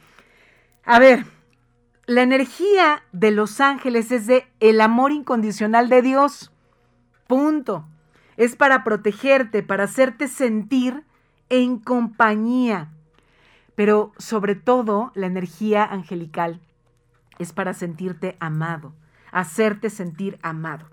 [0.85, 1.25] A ver,
[2.07, 6.53] la energía de los ángeles es de el amor incondicional de Dios.
[7.27, 7.85] Punto.
[8.37, 11.03] Es para protegerte, para hacerte sentir
[11.48, 12.92] en compañía.
[13.75, 16.61] Pero sobre todo la energía angelical
[17.40, 18.94] es para sentirte amado,
[19.33, 20.88] hacerte sentir amado.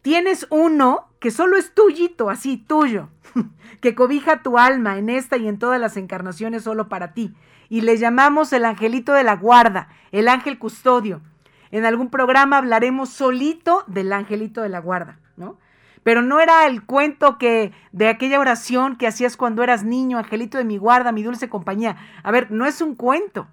[0.00, 3.10] Tienes uno que solo es tuyito, así tuyo,
[3.82, 7.34] que cobija tu alma en esta y en todas las encarnaciones solo para ti
[7.72, 11.22] y le llamamos el angelito de la guarda, el ángel custodio.
[11.70, 15.56] En algún programa hablaremos solito del angelito de la guarda, ¿no?
[16.02, 20.58] Pero no era el cuento que de aquella oración que hacías cuando eras niño, angelito
[20.58, 21.96] de mi guarda, mi dulce compañía.
[22.22, 23.48] A ver, no es un cuento.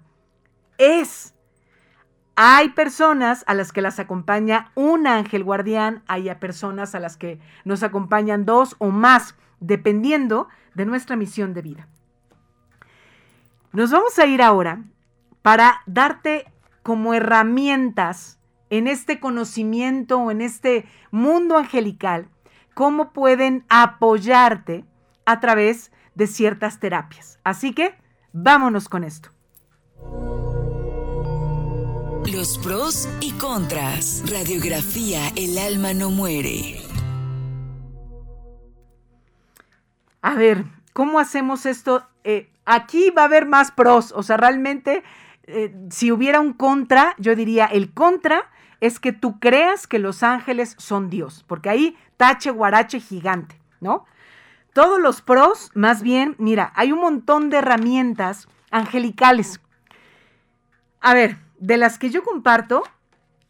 [0.76, 1.34] Es.
[2.42, 7.38] Hay personas a las que las acompaña un ángel guardián, hay personas a las que
[7.66, 11.86] nos acompañan dos o más, dependiendo de nuestra misión de vida.
[13.72, 14.82] Nos vamos a ir ahora
[15.42, 16.50] para darte
[16.82, 18.38] como herramientas
[18.70, 22.26] en este conocimiento o en este mundo angelical,
[22.72, 24.86] cómo pueden apoyarte
[25.26, 27.38] a través de ciertas terapias.
[27.44, 27.98] Así que
[28.32, 29.28] vámonos con esto.
[32.26, 34.22] Los pros y contras.
[34.30, 36.80] Radiografía El alma no muere.
[40.22, 42.06] A ver, ¿cómo hacemos esto?
[42.24, 45.02] Eh, aquí va a haber más pros, o sea, realmente
[45.44, 50.22] eh, si hubiera un contra, yo diría, el contra es que tú creas que los
[50.22, 54.04] ángeles son Dios, porque ahí tache guarache gigante, ¿no?
[54.72, 59.60] Todos los pros, más bien, mira, hay un montón de herramientas angelicales.
[61.00, 62.82] A ver, de las que yo comparto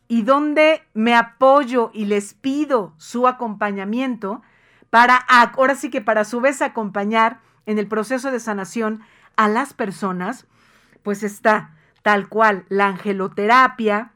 [0.08, 4.42] y donde me apoyo y les pido su acompañamiento
[4.90, 9.00] para, ahora sí que para su vez acompañar en el proceso de sanación
[9.36, 10.46] a las personas,
[11.02, 14.12] pues está tal cual la angeloterapia,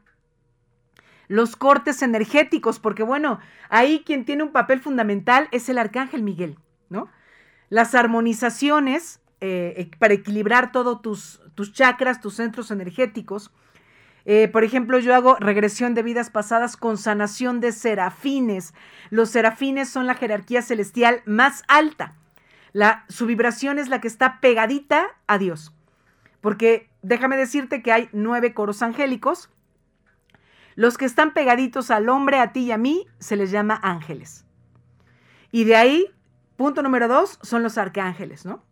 [1.27, 6.59] los cortes energéticos, porque bueno, ahí quien tiene un papel fundamental es el arcángel Miguel,
[6.89, 7.09] ¿no?
[7.69, 13.51] Las armonizaciones eh, eh, para equilibrar todos tus, tus chakras, tus centros energéticos.
[14.25, 18.73] Eh, por ejemplo, yo hago regresión de vidas pasadas con sanación de serafines.
[19.11, 22.15] Los serafines son la jerarquía celestial más alta.
[22.73, 25.73] La, su vibración es la que está pegadita a Dios.
[26.41, 29.49] Porque déjame decirte que hay nueve coros angélicos.
[30.75, 34.45] Los que están pegaditos al hombre, a ti y a mí, se les llama ángeles.
[35.51, 36.11] Y de ahí,
[36.57, 38.63] punto número dos, son los arcángeles, ¿no?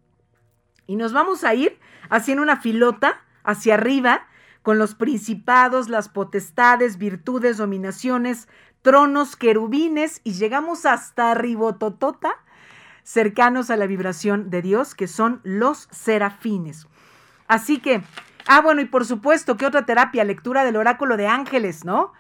[0.85, 4.27] Y nos vamos a ir haciendo una filota hacia arriba
[4.63, 8.47] con los principados, las potestades, virtudes, dominaciones,
[8.81, 12.31] tronos, querubines y llegamos hasta arribototota,
[13.03, 16.87] cercanos a la vibración de Dios, que son los serafines.
[17.47, 18.01] Así que,
[18.47, 20.23] ah, bueno, y por supuesto, ¿qué otra terapia?
[20.23, 22.13] Lectura del oráculo de ángeles, ¿no?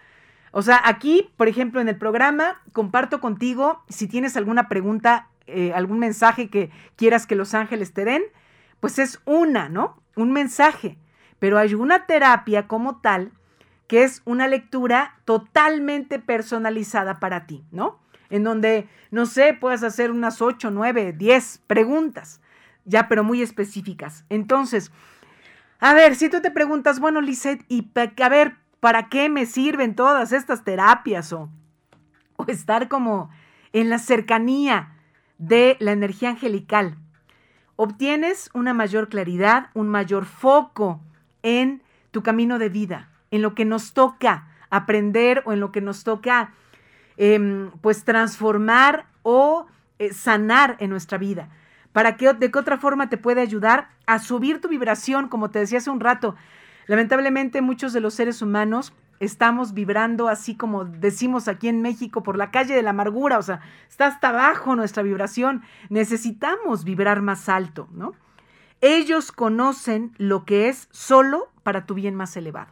[0.51, 5.73] O sea, aquí, por ejemplo, en el programa, comparto contigo, si tienes alguna pregunta, eh,
[5.73, 8.23] algún mensaje que quieras que los ángeles te den,
[8.79, 9.97] pues es una, ¿no?
[10.15, 10.97] Un mensaje.
[11.43, 13.33] Pero hay una terapia como tal
[13.89, 17.99] que es una lectura totalmente personalizada para ti, ¿no?
[18.29, 22.39] En donde, no sé, puedes hacer unas 8, 9, 10 preguntas,
[22.85, 24.23] ya, pero muy específicas.
[24.29, 24.89] Entonces,
[25.81, 29.95] a ver, si tú te preguntas, bueno, Lisette, y a ver, ¿para qué me sirven
[29.95, 31.33] todas estas terapias?
[31.33, 31.49] O,
[32.37, 33.29] o estar como
[33.73, 34.95] en la cercanía
[35.39, 36.95] de la energía angelical.
[37.75, 41.01] Obtienes una mayor claridad, un mayor foco
[41.43, 45.81] en tu camino de vida, en lo que nos toca aprender o en lo que
[45.81, 46.53] nos toca
[47.17, 49.67] em, pues transformar o
[49.99, 51.49] eh, sanar en nuestra vida
[51.93, 55.59] para que de qué otra forma te puede ayudar a subir tu vibración, como te
[55.59, 56.35] decía hace un rato.
[56.87, 62.35] Lamentablemente muchos de los seres humanos estamos vibrando así como decimos aquí en México por
[62.35, 65.61] la calle de la amargura, o sea, está hasta abajo nuestra vibración.
[65.89, 68.13] Necesitamos vibrar más alto, ¿no?
[68.83, 72.71] Ellos conocen lo que es solo para tu bien más elevado.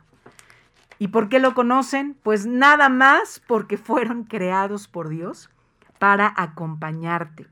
[0.99, 2.15] ¿Y por qué lo conocen?
[2.21, 5.49] Pues nada más porque fueron creados por Dios
[5.97, 7.47] para acompañarte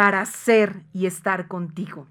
[0.00, 2.06] para ser y estar contigo.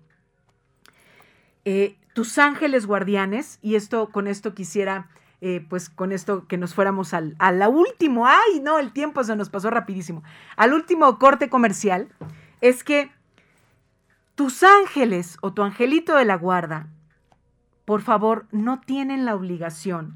[1.65, 5.09] Eh, tus ángeles guardianes, y esto con esto quisiera,
[5.41, 9.35] eh, pues con esto que nos fuéramos al, a último, ay no, el tiempo se
[9.35, 10.23] nos pasó rapidísimo,
[10.55, 12.09] al último corte comercial,
[12.61, 13.11] es que
[14.39, 16.87] tus ángeles o tu angelito de la guarda,
[17.83, 20.15] por favor, no tienen la obligación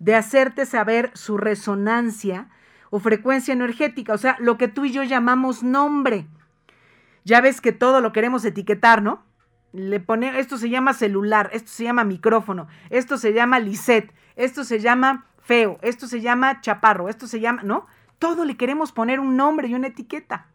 [0.00, 2.48] de hacerte saber su resonancia
[2.90, 6.26] o frecuencia energética, o sea, lo que tú y yo llamamos nombre.
[7.22, 9.22] Ya ves que todo lo queremos etiquetar, ¿no?
[9.72, 14.64] Le pone, esto se llama celular, esto se llama micrófono, esto se llama Lisette, esto
[14.64, 17.86] se llama feo, esto se llama chaparro, esto se llama, ¿no?
[18.18, 20.48] Todo le queremos poner un nombre y una etiqueta.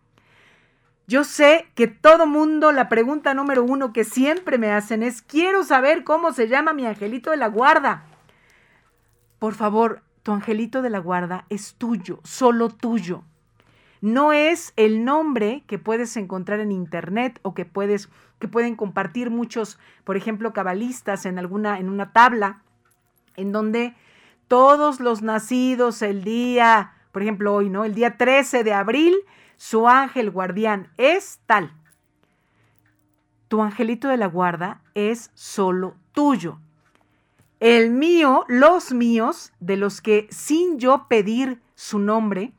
[1.08, 5.64] Yo sé que todo mundo, la pregunta número uno que siempre me hacen es, quiero
[5.64, 8.06] saber cómo se llama mi angelito de la guarda.
[9.38, 13.24] Por favor, tu angelito de la guarda es tuyo, solo tuyo
[14.06, 19.32] no es el nombre que puedes encontrar en internet o que puedes que pueden compartir
[19.32, 22.62] muchos, por ejemplo, cabalistas en alguna en una tabla
[23.36, 23.96] en donde
[24.48, 27.84] todos los nacidos el día, por ejemplo, hoy, ¿no?
[27.84, 29.16] El día 13 de abril
[29.58, 31.72] su ángel guardián es tal.
[33.48, 36.60] Tu angelito de la guarda es solo tuyo.
[37.60, 42.54] El mío, los míos, de los que sin yo pedir su nombre,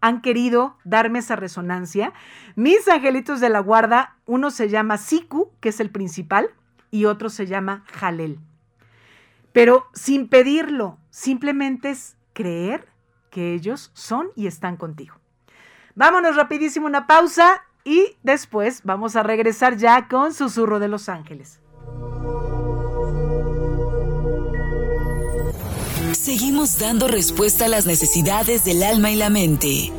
[0.00, 2.12] han querido darme esa resonancia.
[2.56, 6.50] Mis angelitos de la guarda, uno se llama Siku, que es el principal,
[6.90, 8.40] y otro se llama Jalel.
[9.52, 12.88] Pero sin pedirlo, simplemente es creer
[13.30, 15.19] que ellos son y están contigo.
[15.94, 21.60] Vámonos rapidísimo una pausa y después vamos a regresar ya con Susurro de los Ángeles.
[26.12, 29.92] Seguimos dando respuesta a las necesidades del alma y la mente.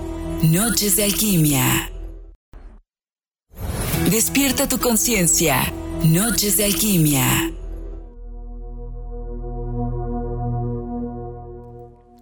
[0.44, 1.92] Noches de alquimia.
[4.10, 5.62] Despierta tu conciencia.
[6.04, 7.52] Noches de alquimia.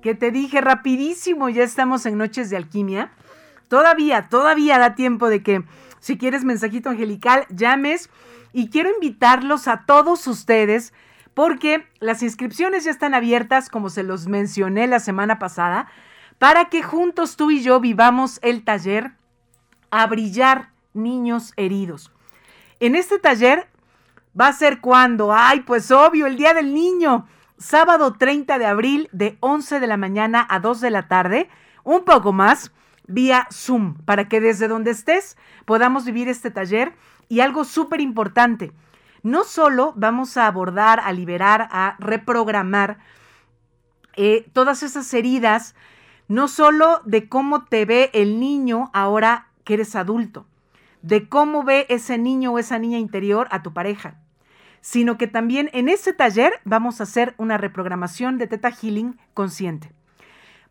[0.02, 3.12] Que te dije rapidísimo, ya estamos en Noches de Alquimia.
[3.70, 5.64] Todavía, todavía da tiempo de que
[6.00, 8.10] si quieres mensajito angelical, llames
[8.52, 10.94] y quiero invitarlos a todos ustedes
[11.34, 15.88] porque las inscripciones ya están abiertas, como se los mencioné la semana pasada,
[16.38, 19.14] para que juntos tú y yo vivamos el taller
[19.92, 22.12] a brillar niños heridos.
[22.80, 23.68] En este taller
[24.40, 29.10] va a ser cuando, ay, pues obvio, el Día del Niño sábado 30 de abril
[29.12, 31.50] de 11 de la mañana a 2 de la tarde,
[31.84, 32.72] un poco más,
[33.10, 35.36] vía Zoom, para que desde donde estés
[35.66, 36.94] podamos vivir este taller.
[37.28, 38.72] Y algo súper importante,
[39.22, 42.98] no solo vamos a abordar, a liberar, a reprogramar
[44.16, 45.76] eh, todas esas heridas,
[46.28, 50.48] no solo de cómo te ve el niño ahora que eres adulto,
[51.02, 54.20] de cómo ve ese niño o esa niña interior a tu pareja,
[54.82, 59.92] sino que también en ese taller vamos a hacer una reprogramación de Teta Healing consciente.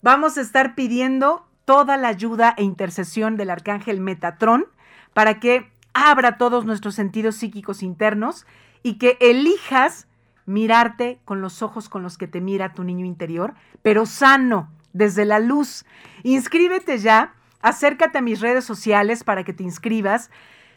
[0.03, 4.64] Vamos a estar pidiendo toda la ayuda e intercesión del arcángel Metatrón
[5.12, 8.47] para que abra todos nuestros sentidos psíquicos internos
[8.83, 10.09] y que elijas
[10.47, 13.53] mirarte con los ojos con los que te mira tu niño interior,
[13.83, 15.85] pero sano, desde la luz.
[16.23, 20.31] Inscríbete ya, acércate a mis redes sociales para que te inscribas.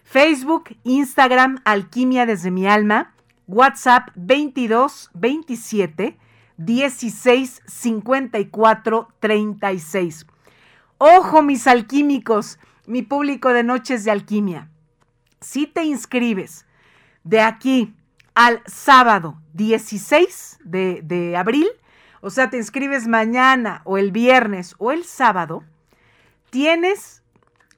[0.03, 3.13] Facebook, Instagram, Alquimia desde mi alma.
[3.47, 6.17] WhatsApp 22 27
[6.57, 10.25] 16 54 36.
[11.03, 14.69] Ojo, mis alquímicos, mi público de noches de alquimia.
[15.39, 16.67] Si te inscribes
[17.23, 17.95] de aquí
[18.35, 21.67] al sábado 16 de, abril,
[22.21, 25.63] o sea, te inscribes mañana o el viernes o el sábado,
[26.51, 27.23] tienes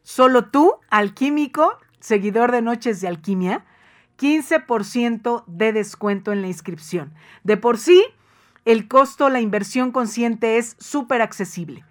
[0.01, 3.63] solo tú, alquímico, seguidor de Noches de Alquimia,
[4.19, 7.13] 15% de descuento en la inscripción.
[7.45, 8.03] De por sí,
[8.65, 11.85] el costo, la inversión consciente es súper accesible.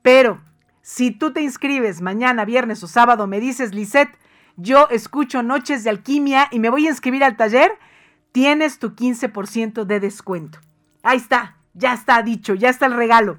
[0.00, 0.40] Pero
[0.88, 4.16] si tú te inscribes mañana, viernes o sábado, me dices, Lisette,
[4.56, 7.70] yo escucho Noches de Alquimia y me voy a inscribir al taller,
[8.32, 10.60] tienes tu 15% de descuento.
[11.02, 13.36] Ahí está, ya está dicho, ya está el regalo.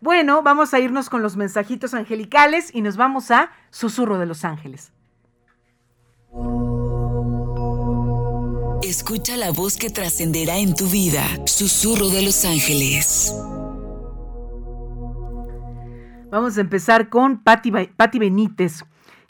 [0.00, 4.44] Bueno, vamos a irnos con los mensajitos angelicales y nos vamos a Susurro de los
[4.44, 4.92] Ángeles.
[8.82, 11.22] Escucha la voz que trascenderá en tu vida.
[11.46, 13.32] Susurro de los ángeles.
[16.30, 17.72] Vamos a empezar con Patti,
[18.20, 18.84] Benítez.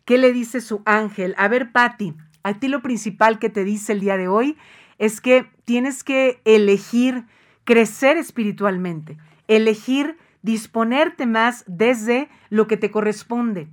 [0.05, 1.35] ¿Qué le dice su ángel?
[1.39, 4.59] A ver, Patti, a ti lo principal que te dice el día de hoy
[4.99, 7.25] es que tienes que elegir
[7.65, 9.17] crecer espiritualmente,
[9.49, 13.69] elegir disponerte más desde lo que te corresponde,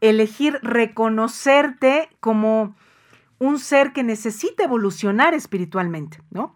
[0.00, 2.76] elegir reconocerte como
[3.40, 6.54] un ser que necesita evolucionar espiritualmente, ¿no?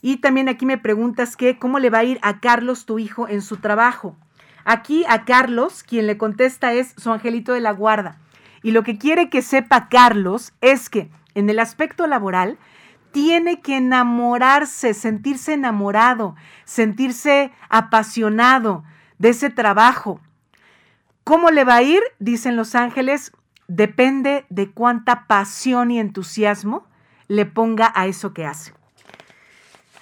[0.00, 3.28] Y también aquí me preguntas que cómo le va a ir a Carlos, tu hijo,
[3.28, 4.16] en su trabajo.
[4.64, 8.18] Aquí a Carlos, quien le contesta es su angelito de la guarda.
[8.62, 12.58] Y lo que quiere que sepa Carlos es que en el aspecto laboral
[13.12, 16.34] tiene que enamorarse, sentirse enamorado,
[16.64, 18.84] sentirse apasionado
[19.18, 20.20] de ese trabajo.
[21.22, 22.02] ¿Cómo le va a ir?
[22.18, 23.32] Dicen los ángeles,
[23.68, 26.86] depende de cuánta pasión y entusiasmo
[27.28, 28.72] le ponga a eso que hace.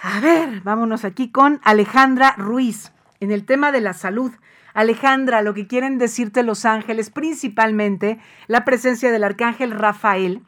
[0.02, 4.32] A ver, vámonos aquí con Alejandra Ruiz en el tema de la salud.
[4.75, 10.43] Alejandra, lo que quieren decirte los ángeles, principalmente la presencia del arcángel Rafael,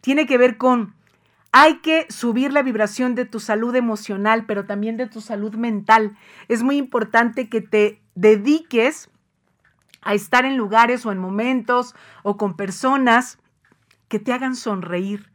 [0.00, 0.94] tiene que ver con
[1.58, 6.14] hay que subir la vibración de tu salud emocional, pero también de tu salud mental.
[6.48, 9.08] Es muy importante que te dediques
[10.02, 13.38] a estar en lugares o en momentos o con personas
[14.08, 15.30] que te hagan sonreír,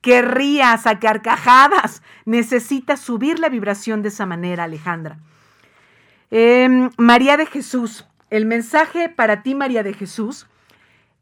[0.00, 2.02] que rías a carcajadas.
[2.24, 5.18] Necesitas subir la vibración de esa manera, Alejandra.
[6.30, 10.46] Em, María de Jesús, el mensaje para ti, María de Jesús,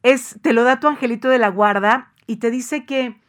[0.03, 3.21] es, te lo da tu angelito de la guarda y te dice que,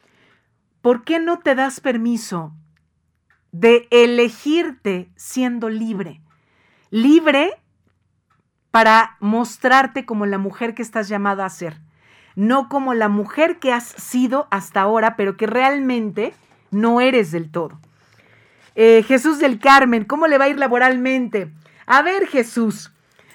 [0.81, 2.53] ¿por qué no te das permiso
[3.51, 6.21] de elegirte siendo libre?
[6.89, 7.51] Libre
[8.71, 11.79] para mostrarte como la mujer que estás llamada a ser,
[12.35, 16.33] no como la mujer que has sido hasta ahora, pero que realmente
[16.71, 17.79] no eres del todo.
[18.75, 21.51] Eh, Jesús del Carmen, ¿cómo le va a ir laboralmente?
[21.85, 22.91] A ver, Jesús,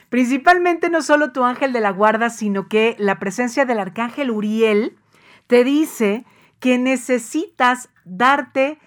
[0.08, 4.96] principalmente no solo tu ángel de la guarda, sino que la presencia del arcángel Uriel
[5.46, 6.24] te dice
[6.60, 8.78] que necesitas darte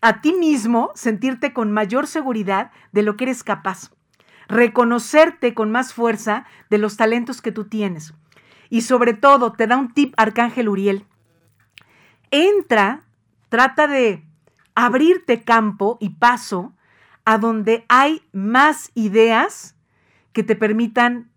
[0.00, 3.90] a ti mismo, sentirte con mayor seguridad de lo que eres capaz
[4.52, 8.12] reconocerte con más fuerza de los talentos que tú tienes.
[8.68, 11.06] Y sobre todo, te da un tip Arcángel Uriel.
[12.30, 13.02] Entra,
[13.48, 14.24] trata de
[14.74, 16.74] abrirte campo y paso
[17.24, 19.76] a donde hay más ideas
[20.32, 21.30] que te permitan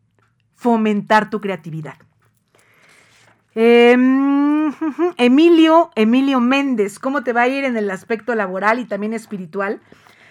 [0.55, 1.95] fomentar tu creatividad.
[3.53, 4.71] Em,
[5.17, 9.81] Emilio, Emilio Méndez, ¿cómo te va a ir en el aspecto laboral y también espiritual?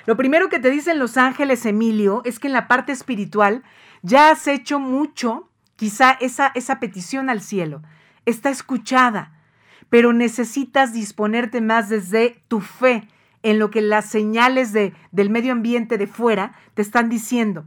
[0.07, 3.63] Lo primero que te dicen los ángeles, Emilio, es que en la parte espiritual
[4.03, 7.83] ya has hecho mucho, quizá esa, esa petición al cielo
[8.27, 9.33] está escuchada,
[9.89, 13.09] pero necesitas disponerte más desde tu fe
[13.45, 17.65] en lo que las señales de, del medio ambiente de fuera te están diciendo.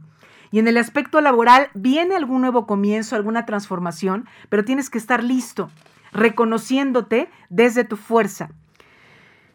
[0.50, 5.22] Y en el aspecto laboral viene algún nuevo comienzo, alguna transformación, pero tienes que estar
[5.22, 5.70] listo,
[6.12, 8.50] reconociéndote desde tu fuerza.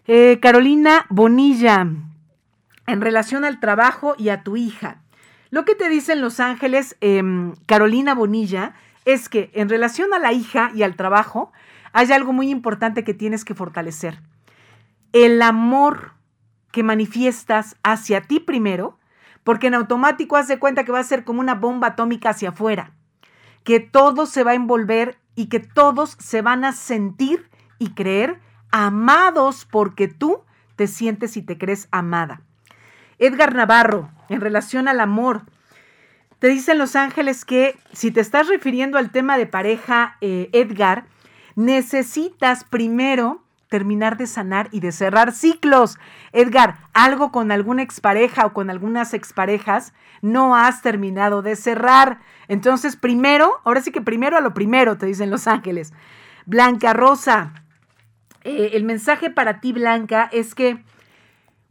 [0.08, 1.88] Eh, Carolina Bonilla,
[2.88, 5.02] en relación al trabajo y a tu hija.
[5.50, 10.32] Lo que te dicen los ángeles, em, Carolina Bonilla, es que en relación a la
[10.32, 11.52] hija y al trabajo,
[11.92, 14.20] hay algo muy importante que tienes que fortalecer.
[15.14, 16.14] El amor
[16.72, 18.98] que manifiestas hacia ti primero,
[19.44, 22.50] porque en automático haz de cuenta que va a ser como una bomba atómica hacia
[22.50, 22.92] afuera,
[23.64, 27.50] que todo se va a envolver y que todos se van a sentir
[27.80, 28.40] y creer
[28.72, 30.42] amados porque tú
[30.76, 32.42] te sientes y te crees amada.
[33.20, 35.44] Edgar Navarro, en relación al amor,
[36.40, 41.06] te dicen los ángeles que si te estás refiriendo al tema de pareja, eh, Edgar,
[41.56, 43.43] necesitas primero
[43.74, 45.98] terminar de sanar y de cerrar ciclos.
[46.32, 52.20] Edgar, algo con alguna expareja o con algunas exparejas no has terminado de cerrar.
[52.48, 55.92] Entonces, primero, ahora sí que primero a lo primero, te dicen los ángeles.
[56.46, 57.64] Blanca Rosa,
[58.44, 60.78] eh, el mensaje para ti, Blanca, es que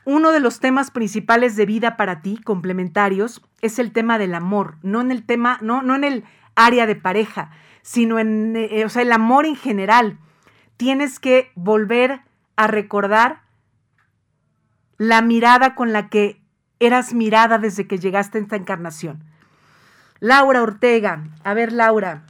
[0.04, 4.74] uno de los temas principales de vida para ti, complementarios, es el tema del amor,
[4.82, 6.24] no en el tema, no, no en el
[6.56, 10.18] área de pareja, sino en eh, o sea, el amor en general.
[10.82, 12.22] Tienes que volver
[12.56, 13.42] a recordar
[14.98, 16.42] la mirada con la que
[16.80, 19.22] eras mirada desde que llegaste a esta encarnación.
[20.18, 22.24] Laura Ortega, a ver Laura,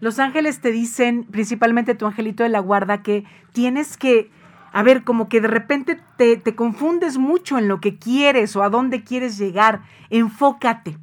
[0.00, 4.30] los ángeles te dicen, principalmente tu angelito de la guarda, que tienes que
[4.72, 8.62] a ver, como que de repente te, te, confundes mucho en lo que quieres o
[8.62, 9.82] a dónde quieres llegar.
[10.08, 10.96] Enfócate,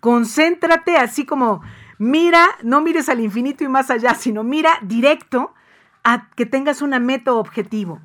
[0.00, 1.62] concéntrate así como
[1.98, 5.54] mira, no mires al infinito y más allá, sino mira directo
[6.36, 8.00] que tengas una meta objetivo.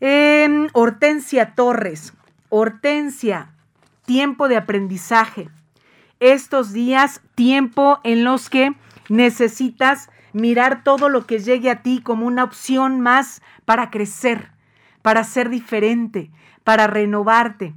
[0.00, 2.14] Em, Hortensia Torres,
[2.48, 3.52] Hortensia,
[4.06, 5.50] tiempo de aprendizaje.
[6.20, 8.74] Estos días, tiempo en los que
[9.08, 14.52] necesitas mirar todo lo que llegue a ti como una opción más para crecer,
[15.02, 16.30] para ser diferente,
[16.64, 17.74] para renovarte.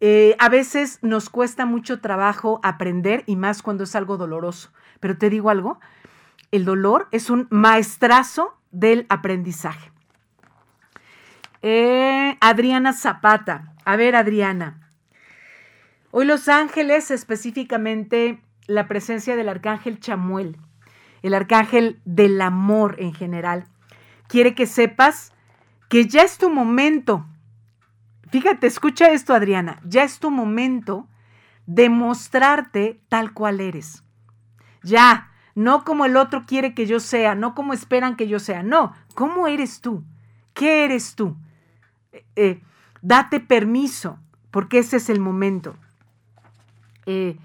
[0.00, 4.70] Eh, a veces nos cuesta mucho trabajo aprender y más cuando es algo doloroso.
[5.00, 5.80] Pero te digo algo,
[6.50, 9.90] el dolor es un maestrazo del aprendizaje.
[11.62, 13.74] Eh, Adriana Zapata.
[13.84, 14.92] A ver, Adriana.
[16.10, 20.56] Hoy Los Ángeles, específicamente la presencia del arcángel Chamuel,
[21.22, 23.66] el arcángel del amor en general.
[24.28, 25.32] Quiere que sepas
[25.88, 27.26] que ya es tu momento.
[28.30, 29.80] Fíjate, escucha esto, Adriana.
[29.84, 31.08] Ya es tu momento
[31.66, 34.02] de mostrarte tal cual eres.
[34.82, 38.62] Ya, no como el otro quiere que yo sea, no como esperan que yo sea.
[38.62, 40.04] No, ¿cómo eres tú?
[40.52, 41.34] ¿Qué eres tú?
[42.12, 42.60] Eh, eh,
[43.00, 44.18] date permiso,
[44.50, 45.74] porque ese es el momento.
[47.06, 47.38] Eh,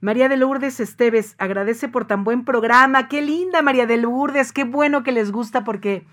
[0.00, 3.08] María de Lourdes Esteves agradece por tan buen programa.
[3.08, 6.06] Qué linda María de Lourdes, qué bueno que les gusta porque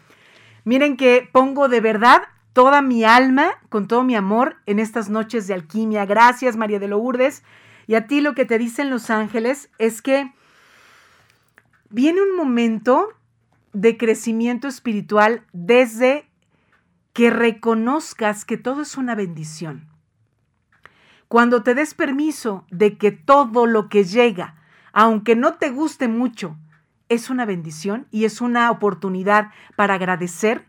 [0.66, 5.48] miren que pongo de verdad toda mi alma, con todo mi amor en estas noches
[5.48, 6.06] de alquimia.
[6.06, 7.44] Gracias María de Lourdes.
[7.88, 10.34] Y a ti lo que te dicen los ángeles es que
[11.90, 13.10] viene un momento
[13.74, 16.30] de crecimiento espiritual desde
[17.14, 19.88] que reconozcas que todo es una bendición.
[21.28, 24.58] Cuando te des permiso de que todo lo que llega
[25.00, 26.58] aunque no te guste mucho,
[27.08, 30.66] es una bendición y es una oportunidad para agradecer,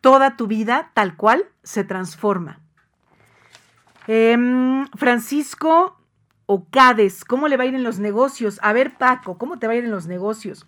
[0.00, 2.60] toda tu vida tal cual se transforma.
[4.06, 5.98] Em, Francisco
[7.26, 8.58] ¿cómo le va a ir en los negocios?
[8.62, 10.66] A ver, Paco, ¿cómo te va a ir en los negocios?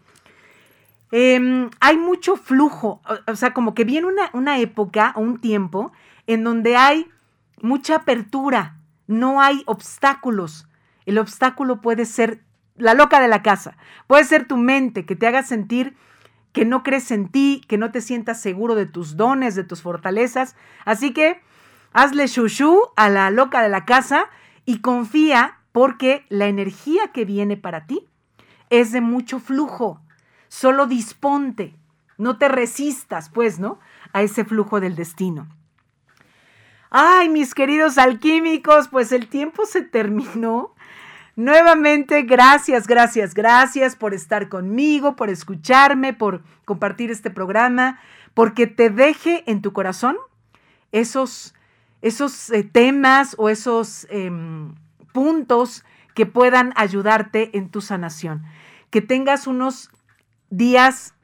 [1.10, 5.92] Em, hay mucho flujo, o, sea, como que viene una, una época o un tiempo
[6.26, 7.08] en donde hay
[7.60, 10.66] mucha apertura, no hay obstáculos.
[11.06, 12.40] El obstáculo puede ser
[12.76, 13.76] la loca de la casa,
[14.06, 15.94] puede ser tu mente que te haga sentir
[16.54, 19.82] que no crees en ti, que no te sientas seguro de tus dones, de tus
[19.82, 20.54] fortalezas.
[20.84, 21.40] Así que
[21.92, 24.26] hazle shushu a la loca de la casa
[24.64, 28.06] y confía porque la energía que viene para ti
[28.70, 30.00] es de mucho flujo.
[30.46, 31.74] Solo disponte,
[32.16, 33.80] no te resistas, pues, ¿no?
[34.12, 35.48] A ese flujo del destino.
[36.90, 40.76] Ay, mis queridos alquímicos, pues el tiempo se terminó.
[41.34, 47.98] Nuevamente, gracias, gracias, gracias por estar conmigo, por escucharme, por compartir este programa,
[48.32, 50.18] porque te deje en tu corazón
[50.92, 51.52] esos,
[52.00, 54.72] esos eh, temas o esos em,
[55.14, 55.84] puntos
[56.14, 58.42] que puedan ayudarte en tu sanación.
[58.90, 59.90] Que tengas unos
[60.50, 61.14] días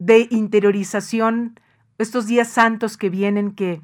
[0.00, 1.58] de interiorización,
[1.98, 3.80] estos días santos que vienen, que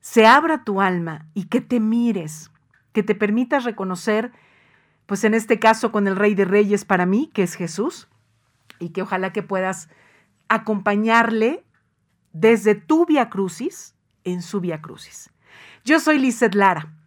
[0.00, 2.52] se abra tu alma y que te mires,
[2.92, 4.32] que te permitas reconocer,
[5.06, 8.08] pues en este caso con el Rey de Reyes para mí, que es Jesús,
[8.78, 9.88] y que ojalá que puedas
[10.48, 11.64] acompañarle
[12.32, 15.30] desde tu via crucis en su via crucis.
[15.84, 16.97] Yo soy Lizeth Lara.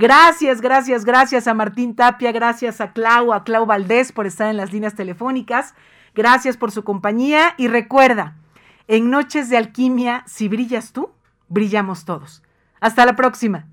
[0.00, 4.56] Gracias, gracias, gracias a Martín Tapia, gracias a Clau, a Clau Valdés por estar en
[4.56, 5.74] las líneas telefónicas.
[6.14, 8.38] Gracias por su compañía y recuerda,
[8.88, 11.10] en Noches de Alquimia, si brillas tú,
[11.48, 12.42] brillamos todos.
[12.80, 13.66] Hasta la próxima.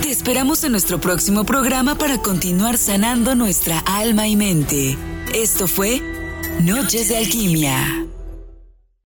[0.00, 4.96] Te esperamos en nuestro próximo programa para continuar sanando nuestra alma y mente.
[5.34, 6.00] Esto fue
[6.60, 8.13] Noches de Alquimia.